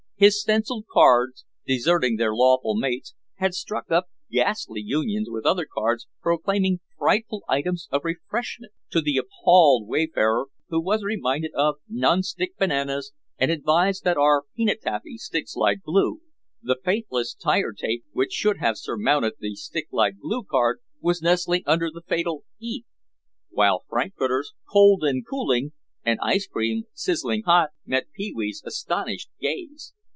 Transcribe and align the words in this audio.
His 0.23 0.39
stenciled 0.39 0.85
cards, 0.85 1.45
deserting 1.65 2.17
their 2.17 2.31
lawful 2.35 2.75
mates, 2.75 3.15
had 3.37 3.55
struck 3.55 3.89
up 3.89 4.05
ghastly 4.29 4.79
unions 4.85 5.27
with 5.31 5.47
other 5.47 5.65
cards 5.65 6.05
proclaiming 6.21 6.79
frightful 6.95 7.43
items 7.49 7.87
of 7.89 8.01
refreshment 8.05 8.71
to 8.91 9.01
the 9.01 9.17
appalled 9.17 9.87
wayfarer 9.87 10.45
who 10.69 10.79
was 10.79 11.01
reminded 11.03 11.51
of 11.55 11.77
NON 11.89 12.21
SKID 12.21 12.49
BANANAS 12.59 13.13
and 13.39 13.49
advised 13.49 14.03
that 14.03 14.15
OUR 14.15 14.43
PEANUT 14.55 14.81
TAFFY 14.83 15.17
STICKS 15.17 15.55
LIKE 15.55 15.81
GLUE. 15.81 16.21
The 16.61 16.77
faithless 16.85 17.33
TIRE 17.33 17.71
TAPE 17.75 18.05
which 18.11 18.31
should 18.31 18.59
have 18.59 18.77
surmounted 18.77 19.33
the 19.39 19.55
STICK 19.55 19.87
LIKE 19.91 20.19
GLUE 20.19 20.43
card 20.43 20.81
was 20.99 21.23
nestling 21.23 21.63
under 21.65 21.89
the 21.89 22.03
fatal 22.07 22.43
EAT, 22.59 22.85
while 23.49 23.85
FRANKFURTERS 23.89 24.53
COLD 24.71 25.03
AND 25.03 25.25
COOLING 25.25 25.71
and 26.05 26.19
ICE 26.21 26.45
CREAM 26.45 26.83
SIZZLING 26.93 27.41
HOT 27.47 27.71
met 27.87 28.05
Pee 28.15 28.31
wee's 28.35 28.61
astonished 28.63 29.31
gaze. 29.39 29.93